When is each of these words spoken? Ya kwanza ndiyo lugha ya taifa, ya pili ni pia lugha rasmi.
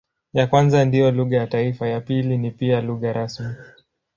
Ya 0.33 0.47
kwanza 0.47 0.85
ndiyo 0.85 1.11
lugha 1.11 1.37
ya 1.37 1.47
taifa, 1.47 1.87
ya 1.89 2.01
pili 2.01 2.37
ni 2.37 2.51
pia 2.51 2.81
lugha 2.81 3.13
rasmi. 3.13 3.53